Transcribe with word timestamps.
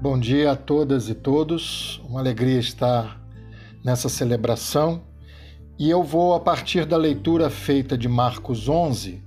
Bom 0.00 0.18
dia 0.18 0.52
a 0.52 0.56
todas 0.56 1.08
e 1.08 1.14
todos. 1.14 2.00
Uma 2.08 2.20
alegria 2.20 2.58
estar 2.58 3.20
nessa 3.84 4.08
celebração. 4.08 5.02
E 5.78 5.90
eu 5.90 6.02
vou, 6.02 6.34
a 6.34 6.40
partir 6.40 6.84
da 6.84 6.96
leitura 6.96 7.50
feita 7.50 7.98
de 7.98 8.08
Marcos 8.08 8.68
11, 8.68 9.22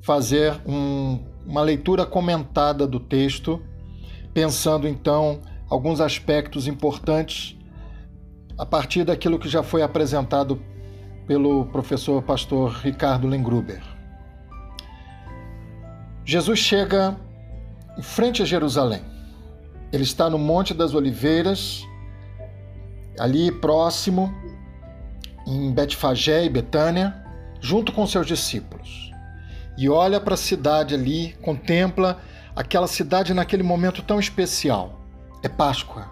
fazer 0.00 0.58
um, 0.66 1.18
uma 1.46 1.62
leitura 1.62 2.06
comentada 2.06 2.86
do 2.86 2.98
texto, 2.98 3.62
pensando 4.32 4.88
então 4.88 5.40
alguns 5.68 6.00
aspectos 6.00 6.66
importantes 6.66 7.56
a 8.58 8.64
partir 8.64 9.04
daquilo 9.04 9.38
que 9.38 9.48
já 9.48 9.62
foi 9.62 9.82
apresentado 9.82 10.60
pelo 11.26 11.66
professor 11.66 12.22
pastor 12.22 12.70
Ricardo 12.70 13.26
Lengruber. 13.26 13.82
Jesus 16.24 16.58
chega 16.58 17.16
em 17.96 18.02
frente 18.02 18.42
a 18.42 18.44
Jerusalém 18.44 19.02
ele 19.92 20.02
está 20.02 20.28
no 20.28 20.38
Monte 20.38 20.74
das 20.74 20.94
Oliveiras, 20.94 21.82
ali 23.18 23.50
próximo, 23.50 24.34
em 25.46 25.72
Betfagé 25.72 26.44
e 26.44 26.48
Betânia, 26.48 27.14
junto 27.60 27.92
com 27.92 28.06
seus 28.06 28.26
discípulos. 28.26 29.10
E 29.78 29.88
olha 29.88 30.20
para 30.20 30.34
a 30.34 30.36
cidade 30.38 30.94
ali, 30.94 31.34
contempla 31.42 32.20
aquela 32.54 32.86
cidade 32.86 33.32
naquele 33.32 33.62
momento 33.62 34.02
tão 34.02 34.18
especial. 34.18 35.00
É 35.42 35.48
Páscoa. 35.48 36.10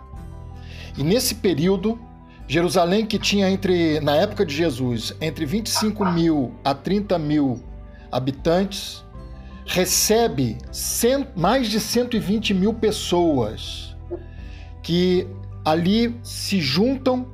E 0.97 1.03
nesse 1.03 1.35
período, 1.35 1.99
Jerusalém, 2.47 3.05
que 3.05 3.19
tinha 3.19 3.51
entre, 3.51 4.01
na 4.01 4.15
época 4.15 4.47
de 4.47 4.55
Jesus, 4.55 5.15
entre 5.21 5.45
25 5.45 6.05
mil 6.05 6.55
a 6.65 6.75
30 6.75 7.19
mil 7.19 7.63
habitantes, 8.13 9.04
recebe 9.67 10.59
cent, 10.71 11.29
mais 11.37 11.69
de 11.69 11.81
120 11.81 12.55
mil 12.55 12.75
pessoas 12.75 13.97
que 14.83 15.27
ali 15.65 16.19
se 16.23 16.61
juntam 16.61 17.27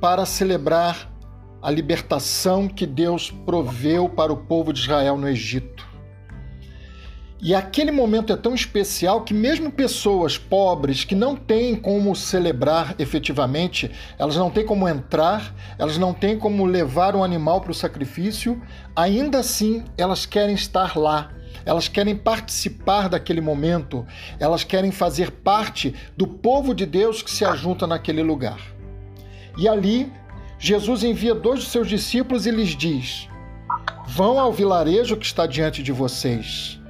para 0.00 0.26
celebrar 0.26 1.10
a 1.62 1.70
libertação 1.70 2.68
que 2.68 2.86
Deus 2.86 3.30
proveu 3.30 4.08
para 4.08 4.32
o 4.32 4.36
povo 4.36 4.72
de 4.72 4.80
Israel 4.80 5.16
no 5.16 5.28
Egito. 5.28 5.88
E 7.42 7.54
aquele 7.54 7.90
momento 7.90 8.34
é 8.34 8.36
tão 8.36 8.54
especial 8.54 9.22
que, 9.22 9.32
mesmo 9.32 9.72
pessoas 9.72 10.36
pobres 10.36 11.04
que 11.04 11.14
não 11.14 11.34
têm 11.34 11.74
como 11.74 12.14
celebrar 12.14 12.94
efetivamente, 12.98 13.90
elas 14.18 14.36
não 14.36 14.50
têm 14.50 14.66
como 14.66 14.86
entrar, 14.86 15.54
elas 15.78 15.96
não 15.96 16.12
têm 16.12 16.38
como 16.38 16.66
levar 16.66 17.16
um 17.16 17.24
animal 17.24 17.62
para 17.62 17.70
o 17.70 17.74
sacrifício, 17.74 18.60
ainda 18.94 19.38
assim 19.38 19.84
elas 19.96 20.26
querem 20.26 20.54
estar 20.54 20.98
lá 20.98 21.32
elas 21.64 21.88
querem 21.88 22.16
participar 22.16 23.08
daquele 23.08 23.40
momento, 23.40 24.06
elas 24.38 24.64
querem 24.64 24.90
fazer 24.90 25.30
parte 25.30 25.94
do 26.16 26.26
povo 26.26 26.74
de 26.74 26.86
Deus 26.86 27.22
que 27.22 27.30
se 27.30 27.44
ajunta 27.44 27.86
naquele 27.86 28.22
lugar. 28.22 28.60
E 29.58 29.68
ali, 29.68 30.10
Jesus 30.58 31.02
envia 31.04 31.34
dois 31.34 31.60
de 31.60 31.66
seus 31.66 31.88
discípulos 31.88 32.46
e 32.46 32.50
lhes 32.50 32.70
diz: 32.70 33.28
Vão 34.06 34.38
ao 34.38 34.52
vilarejo 34.52 35.16
que 35.16 35.26
está 35.26 35.46
diante 35.46 35.82
de 35.82 35.92
vocês. 35.92 36.80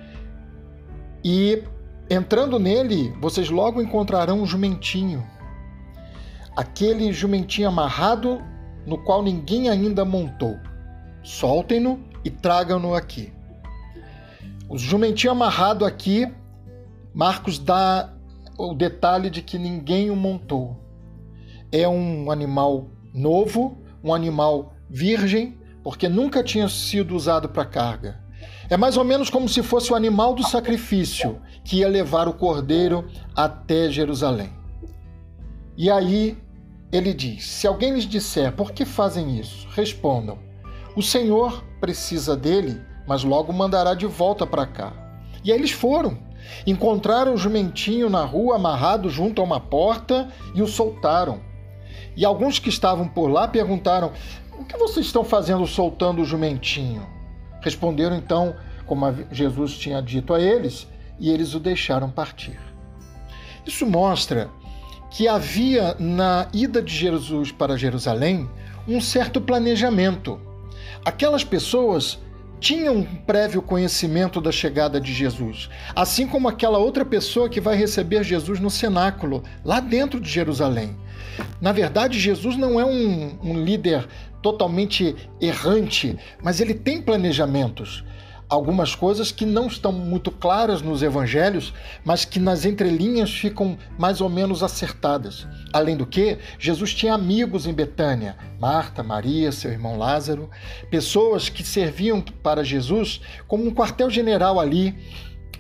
E 1.24 1.62
entrando 2.08 2.58
nele, 2.58 3.14
vocês 3.20 3.50
logo 3.50 3.83
encontrarão 3.83 4.42
um 4.42 4.47
jumentinho. 4.47 5.27
Aquele 6.56 7.12
jumentinho 7.12 7.69
amarrado 7.69 8.42
no 8.86 8.98
qual 8.98 9.22
ninguém 9.22 9.69
ainda 9.69 10.05
montou. 10.05 10.58
Soltem-no 11.22 12.00
e 12.24 12.30
tragam-no 12.30 12.95
aqui. 12.95 13.33
O 14.70 14.78
jumentinho 14.78 15.32
amarrado 15.32 15.84
aqui, 15.84 16.32
Marcos 17.12 17.58
dá 17.58 18.14
o 18.56 18.72
detalhe 18.72 19.28
de 19.28 19.42
que 19.42 19.58
ninguém 19.58 20.10
o 20.10 20.16
montou. 20.16 20.80
É 21.72 21.88
um 21.88 22.30
animal 22.30 22.86
novo, 23.12 23.83
um 24.00 24.14
animal 24.14 24.72
virgem, 24.89 25.58
porque 25.83 26.08
nunca 26.08 26.45
tinha 26.45 26.68
sido 26.68 27.17
usado 27.17 27.48
para 27.48 27.64
carga. 27.64 28.22
É 28.68 28.77
mais 28.77 28.96
ou 28.96 29.02
menos 29.02 29.28
como 29.28 29.48
se 29.48 29.61
fosse 29.61 29.92
o 29.92 29.96
animal 29.96 30.36
do 30.36 30.46
sacrifício 30.46 31.42
que 31.64 31.78
ia 31.78 31.89
levar 31.89 32.28
o 32.28 32.34
cordeiro 32.34 33.08
até 33.34 33.90
Jerusalém. 33.90 34.52
E 35.77 35.90
aí 35.90 36.39
ele 36.92 37.12
diz: 37.12 37.45
Se 37.45 37.66
alguém 37.66 37.92
lhes 37.92 38.05
disser 38.05 38.52
por 38.52 38.70
que 38.70 38.84
fazem 38.84 39.36
isso, 39.36 39.66
respondam: 39.72 40.39
O 40.95 41.02
Senhor 41.02 41.64
precisa 41.80 42.36
dele 42.36 42.89
mas 43.06 43.24
logo 43.24 43.52
mandará 43.52 43.94
de 43.94 44.06
volta 44.06 44.46
para 44.46 44.66
cá. 44.66 44.92
E 45.44 45.50
aí 45.52 45.58
eles 45.58 45.70
foram. 45.70 46.18
Encontraram 46.66 47.34
o 47.34 47.38
jumentinho 47.38 48.11
na 48.11 48.24
rua 48.24 48.56
amarrado 48.56 49.08
junto 49.08 49.40
a 49.40 49.44
uma 49.44 49.61
porta 49.61 50.28
e 50.55 50.62
o 50.62 50.66
soltaram. 50.66 51.40
E 52.16 52.24
alguns 52.24 52.58
que 52.58 52.68
estavam 52.68 53.06
por 53.06 53.28
lá 53.28 53.46
perguntaram: 53.48 54.12
O 54.58 54.64
que 54.64 54.77
vocês 54.77 55.06
estão 55.06 55.24
fazendo 55.24 55.66
soltando 55.66 56.22
o 56.22 56.24
jumentinho? 56.24 57.06
Responderam 57.60 58.16
então, 58.16 58.55
como 58.86 59.06
Jesus 59.30 59.77
tinha 59.77 60.00
dito 60.00 60.34
a 60.34 60.40
eles, 60.40 60.86
e 61.18 61.30
eles 61.30 61.55
o 61.55 61.60
deixaram 61.60 62.10
partir. 62.10 62.58
Isso 63.66 63.86
mostra 63.86 64.50
que 65.10 65.28
havia 65.28 65.94
na 65.98 66.48
ida 66.52 66.80
de 66.80 66.94
Jesus 66.94 67.52
para 67.52 67.77
Jerusalém 67.77 68.48
um 68.89 69.00
certo 69.00 69.40
planejamento. 69.40 70.40
Aquelas 71.05 71.44
pessoas 71.44 72.18
tinha 72.60 72.92
um 72.92 73.02
prévio 73.02 73.62
conhecimento 73.62 74.40
da 74.40 74.52
chegada 74.52 75.00
de 75.00 75.12
Jesus, 75.14 75.70
assim 75.96 76.26
como 76.26 76.46
aquela 76.46 76.78
outra 76.78 77.04
pessoa 77.04 77.48
que 77.48 77.60
vai 77.60 77.74
receber 77.74 78.22
Jesus 78.22 78.60
no 78.60 78.70
cenáculo, 78.70 79.42
lá 79.64 79.80
dentro 79.80 80.20
de 80.20 80.28
Jerusalém. 80.28 80.94
Na 81.60 81.72
verdade, 81.72 82.20
Jesus 82.20 82.56
não 82.56 82.78
é 82.78 82.84
um, 82.84 83.38
um 83.42 83.64
líder 83.64 84.06
totalmente 84.42 85.16
errante, 85.40 86.16
mas 86.42 86.60
ele 86.60 86.74
tem 86.74 87.00
planejamentos 87.00 88.04
algumas 88.50 88.96
coisas 88.96 89.30
que 89.30 89.46
não 89.46 89.68
estão 89.68 89.92
muito 89.92 90.33
claras 90.33 90.83
nos 90.83 91.02
evangelhos, 91.02 91.72
mas 92.05 92.24
que 92.24 92.40
nas 92.40 92.64
entrelinhas 92.64 93.30
ficam 93.30 93.78
mais 93.96 94.20
ou 94.20 94.28
menos 94.28 94.64
acertadas. 94.64 95.46
Além 95.72 95.96
do 95.96 96.05
que, 96.05 96.36
Jesus 96.58 96.92
tinha 96.92 97.14
amigos 97.14 97.64
em 97.66 97.72
Betânia, 97.72 98.36
Marta, 98.58 99.05
Maria, 99.05 99.52
seu 99.52 99.70
irmão 99.70 99.96
Lázaro, 99.96 100.50
pessoas 100.90 101.48
que 101.48 101.62
serviam 101.62 102.20
para 102.20 102.64
Jesus 102.64 103.20
como 103.46 103.64
um 103.64 103.72
quartel-general 103.72 104.58
ali 104.58 104.98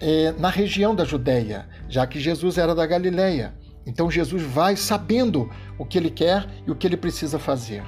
eh, 0.00 0.34
na 0.36 0.50
região 0.50 0.92
da 0.92 1.04
Judéia, 1.04 1.68
já 1.88 2.04
que 2.08 2.18
Jesus 2.18 2.58
era 2.58 2.74
da 2.74 2.84
Galileia. 2.86 3.54
Então 3.86 4.10
Jesus 4.10 4.42
vai 4.42 4.74
sabendo 4.74 5.48
o 5.78 5.84
que 5.84 5.96
ele 5.96 6.10
quer 6.10 6.44
e 6.66 6.70
o 6.72 6.74
que 6.74 6.88
ele 6.88 6.96
precisa 6.96 7.38
fazer. 7.38 7.84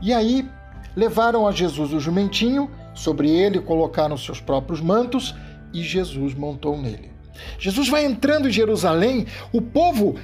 E 0.00 0.12
aí 0.12 0.48
levaram 0.96 1.46
a 1.46 1.52
Jesus 1.52 1.92
o 1.92 2.00
jumentinho 2.00 2.70
Sobre 2.94 3.30
ele 3.30 3.60
colocaram 3.60 4.16
seus 4.16 4.40
próprios 4.40 4.80
mantos 4.80 5.34
e 5.72 5.82
Jesus 5.82 6.34
montou 6.34 6.76
nele. 6.76 7.10
Jesus 7.58 7.88
vai 7.88 8.04
entrando 8.04 8.48
em 8.48 8.52
Jerusalém, 8.52 9.26
o 9.52 9.60
povo 9.60 10.16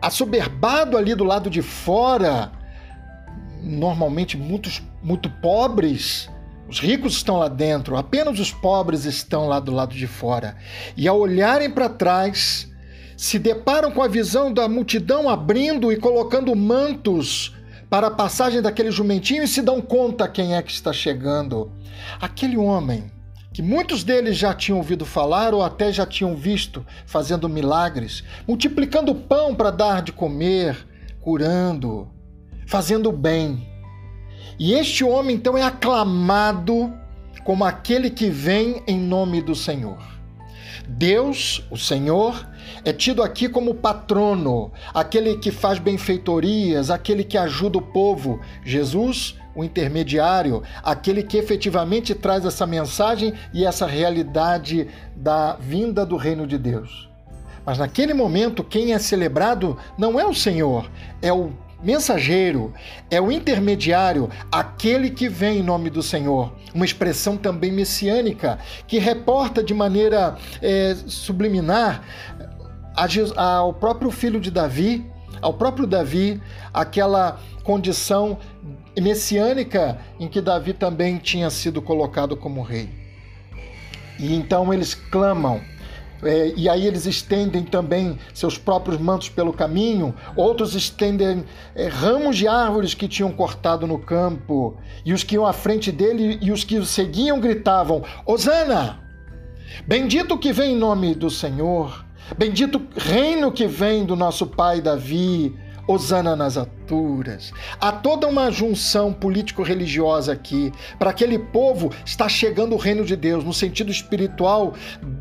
assoberbado 0.00 0.96
ali 0.96 1.14
do 1.14 1.24
lado 1.24 1.50
de 1.50 1.62
fora, 1.62 2.52
normalmente 3.62 4.36
muitos, 4.36 4.82
muito 5.02 5.28
pobres, 5.28 6.30
os 6.68 6.80
ricos 6.80 7.14
estão 7.14 7.38
lá 7.38 7.48
dentro, 7.48 7.96
apenas 7.96 8.38
os 8.38 8.52
pobres 8.52 9.04
estão 9.04 9.48
lá 9.48 9.58
do 9.58 9.72
lado 9.72 9.94
de 9.94 10.06
fora. 10.06 10.56
E 10.96 11.08
ao 11.08 11.18
olharem 11.18 11.70
para 11.70 11.88
trás, 11.88 12.70
se 13.16 13.38
deparam 13.38 13.90
com 13.90 14.02
a 14.02 14.08
visão 14.08 14.52
da 14.52 14.68
multidão 14.68 15.28
abrindo 15.28 15.90
e 15.90 15.96
colocando 15.96 16.54
mantos 16.54 17.56
para 17.90 18.08
a 18.08 18.10
passagem 18.10 18.60
daquele 18.60 18.90
jumentinho 18.90 19.42
e 19.42 19.48
se 19.48 19.62
dão 19.62 19.80
conta 19.80 20.28
quem 20.28 20.54
é 20.54 20.62
que 20.62 20.70
está 20.70 20.92
chegando. 20.92 21.72
Aquele 22.20 22.56
homem 22.56 23.10
que 23.52 23.62
muitos 23.62 24.04
deles 24.04 24.36
já 24.36 24.54
tinham 24.54 24.78
ouvido 24.78 25.04
falar 25.06 25.54
ou 25.54 25.62
até 25.62 25.92
já 25.92 26.06
tinham 26.06 26.36
visto 26.36 26.84
fazendo 27.06 27.48
milagres, 27.48 28.22
multiplicando 28.46 29.14
pão 29.14 29.54
para 29.54 29.70
dar 29.70 30.02
de 30.02 30.12
comer, 30.12 30.86
curando, 31.20 32.08
fazendo 32.66 33.10
bem. 33.10 33.66
E 34.58 34.74
este 34.74 35.02
homem 35.02 35.36
então 35.36 35.56
é 35.56 35.62
aclamado 35.62 36.92
como 37.44 37.64
aquele 37.64 38.10
que 38.10 38.28
vem 38.28 38.82
em 38.86 38.98
nome 38.98 39.40
do 39.40 39.54
Senhor. 39.54 40.17
Deus, 40.88 41.62
o 41.70 41.76
Senhor, 41.76 42.48
é 42.82 42.92
tido 42.92 43.22
aqui 43.22 43.48
como 43.48 43.74
patrono, 43.74 44.72
aquele 44.94 45.36
que 45.36 45.50
faz 45.50 45.78
benfeitorias, 45.78 46.90
aquele 46.90 47.22
que 47.22 47.36
ajuda 47.36 47.76
o 47.76 47.82
povo. 47.82 48.40
Jesus, 48.64 49.36
o 49.54 49.62
intermediário, 49.62 50.62
aquele 50.82 51.22
que 51.22 51.36
efetivamente 51.36 52.14
traz 52.14 52.46
essa 52.46 52.66
mensagem 52.66 53.34
e 53.52 53.66
essa 53.66 53.86
realidade 53.86 54.88
da 55.14 55.56
vinda 55.56 56.06
do 56.06 56.16
reino 56.16 56.46
de 56.46 56.56
Deus. 56.56 57.08
Mas 57.66 57.76
naquele 57.76 58.14
momento, 58.14 58.64
quem 58.64 58.94
é 58.94 58.98
celebrado 58.98 59.76
não 59.98 60.18
é 60.18 60.24
o 60.24 60.34
Senhor, 60.34 60.90
é 61.20 61.30
o 61.30 61.52
Mensageiro 61.82 62.74
é 63.08 63.20
o 63.20 63.30
intermediário, 63.30 64.28
aquele 64.50 65.10
que 65.10 65.28
vem 65.28 65.60
em 65.60 65.62
nome 65.62 65.90
do 65.90 66.02
Senhor. 66.02 66.52
Uma 66.74 66.84
expressão 66.84 67.36
também 67.36 67.70
messiânica 67.70 68.58
que 68.86 68.98
reporta 68.98 69.62
de 69.62 69.72
maneira 69.72 70.36
é, 70.60 70.96
subliminar 71.06 72.02
ao 73.36 73.72
próprio 73.72 74.10
filho 74.10 74.40
de 74.40 74.50
Davi, 74.50 75.06
ao 75.40 75.54
próprio 75.54 75.86
Davi, 75.86 76.42
aquela 76.74 77.38
condição 77.62 78.38
messiânica 79.00 79.98
em 80.18 80.26
que 80.26 80.40
Davi 80.40 80.72
também 80.72 81.18
tinha 81.18 81.48
sido 81.48 81.80
colocado 81.80 82.36
como 82.36 82.60
rei. 82.60 82.88
E 84.18 84.34
então 84.34 84.74
eles 84.74 84.94
clamam 84.94 85.60
é, 86.22 86.52
e 86.56 86.68
aí 86.68 86.86
eles 86.86 87.06
estendem 87.06 87.62
também 87.62 88.18
seus 88.34 88.58
próprios 88.58 89.00
mantos 89.00 89.28
pelo 89.28 89.52
caminho, 89.52 90.14
outros 90.36 90.74
estendem 90.74 91.44
é, 91.74 91.86
ramos 91.86 92.36
de 92.36 92.48
árvores 92.48 92.94
que 92.94 93.06
tinham 93.06 93.30
cortado 93.30 93.86
no 93.86 93.98
campo, 93.98 94.76
e 95.04 95.12
os 95.12 95.22
que 95.22 95.34
iam 95.36 95.46
à 95.46 95.52
frente 95.52 95.92
dele 95.92 96.38
e 96.40 96.50
os 96.50 96.64
que 96.64 96.78
o 96.78 96.84
seguiam 96.84 97.40
gritavam: 97.40 98.02
Hosana! 98.26 99.00
Bendito 99.86 100.38
que 100.38 100.52
vem 100.52 100.72
em 100.72 100.78
nome 100.78 101.14
do 101.14 101.30
Senhor, 101.30 102.04
bendito 102.36 102.82
reino 102.96 103.52
que 103.52 103.66
vem 103.66 104.04
do 104.04 104.16
nosso 104.16 104.46
pai 104.46 104.80
Davi, 104.80 105.54
Hosana 105.86 106.34
nas 106.34 106.56
Há 107.80 107.92
toda 107.92 108.26
uma 108.26 108.50
junção 108.50 109.12
político-religiosa 109.12 110.32
aqui. 110.32 110.72
Para 110.98 111.10
aquele 111.10 111.38
povo 111.38 111.92
está 112.04 112.28
chegando 112.28 112.74
o 112.74 112.78
reino 112.78 113.04
de 113.04 113.16
Deus, 113.16 113.44
no 113.44 113.52
sentido 113.52 113.90
espiritual 113.90 114.74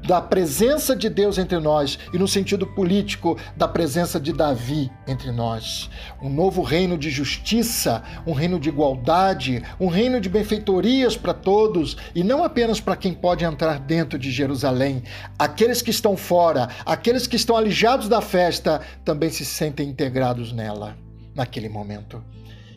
da 0.07 0.21
presença 0.21 0.95
de 0.95 1.09
Deus 1.09 1.37
entre 1.37 1.59
nós 1.59 1.99
e 2.13 2.17
no 2.17 2.27
sentido 2.27 2.65
político 2.65 3.37
da 3.55 3.67
presença 3.67 4.19
de 4.19 4.31
Davi 4.31 4.89
entre 5.07 5.31
nós. 5.31 5.89
Um 6.21 6.29
novo 6.29 6.61
reino 6.61 6.97
de 6.97 7.09
justiça, 7.09 8.03
um 8.25 8.33
reino 8.33 8.59
de 8.59 8.69
igualdade, 8.69 9.63
um 9.79 9.87
reino 9.87 10.21
de 10.21 10.29
benfeitorias 10.29 11.17
para 11.17 11.33
todos 11.33 11.97
e 12.15 12.23
não 12.23 12.43
apenas 12.43 12.79
para 12.79 12.95
quem 12.95 13.13
pode 13.13 13.43
entrar 13.43 13.79
dentro 13.79 14.17
de 14.17 14.31
Jerusalém. 14.31 15.03
Aqueles 15.37 15.81
que 15.81 15.91
estão 15.91 16.15
fora, 16.15 16.69
aqueles 16.85 17.27
que 17.27 17.35
estão 17.35 17.57
alijados 17.57 18.07
da 18.07 18.21
festa, 18.21 18.81
também 19.03 19.29
se 19.29 19.45
sentem 19.45 19.89
integrados 19.89 20.51
nela 20.51 21.06
naquele 21.37 21.69
momento. 21.69 22.21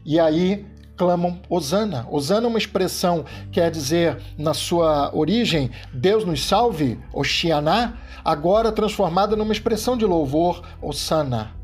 E 0.05 0.21
aí 0.21 0.67
clamam 0.97 1.41
Osana. 1.49 2.07
Osana 2.11 2.47
é 2.47 2.49
uma 2.49 2.59
expressão 2.59 3.25
quer 3.51 3.71
dizer, 3.71 4.19
na 4.37 4.53
sua 4.53 5.11
origem, 5.17 5.71
Deus 5.95 6.27
nos 6.27 6.45
salve, 6.45 7.01
Oxianá, 7.11 7.95
agora 8.23 8.71
transformada 8.71 9.35
numa 9.35 9.53
expressão 9.53 9.97
de 9.97 10.05
louvor, 10.05 10.63
Osana. 10.83 11.57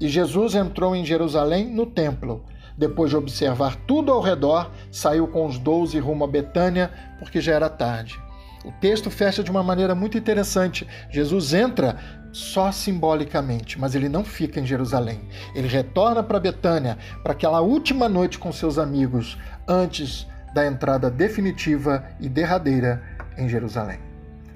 E 0.00 0.08
Jesus 0.08 0.54
entrou 0.54 0.96
em 0.96 1.04
Jerusalém 1.04 1.68
no 1.68 1.84
templo. 1.84 2.44
Depois 2.78 3.10
de 3.10 3.16
observar 3.16 3.76
tudo 3.86 4.10
ao 4.10 4.20
redor, 4.20 4.70
saiu 4.90 5.28
com 5.28 5.46
os 5.46 5.58
doze 5.58 5.98
rumo 5.98 6.24
a 6.24 6.28
Betânia, 6.28 6.90
porque 7.18 7.40
já 7.40 7.52
era 7.52 7.68
tarde. 7.68 8.18
O 8.66 8.72
texto 8.72 9.12
fecha 9.12 9.44
de 9.44 9.50
uma 9.50 9.62
maneira 9.62 9.94
muito 9.94 10.18
interessante. 10.18 10.88
Jesus 11.08 11.54
entra 11.54 11.96
só 12.32 12.72
simbolicamente, 12.72 13.78
mas 13.78 13.94
ele 13.94 14.08
não 14.08 14.24
fica 14.24 14.58
em 14.58 14.66
Jerusalém. 14.66 15.20
Ele 15.54 15.68
retorna 15.68 16.20
para 16.20 16.40
Betânia 16.40 16.98
para 17.22 17.30
aquela 17.30 17.60
última 17.60 18.08
noite 18.08 18.40
com 18.40 18.50
seus 18.50 18.76
amigos 18.76 19.38
antes 19.68 20.26
da 20.52 20.66
entrada 20.66 21.08
definitiva 21.08 22.08
e 22.18 22.28
derradeira 22.28 23.00
em 23.38 23.48
Jerusalém. 23.48 24.00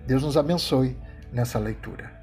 Deus 0.08 0.24
nos 0.24 0.36
abençoe 0.36 0.98
nessa 1.32 1.60
leitura. 1.60 2.19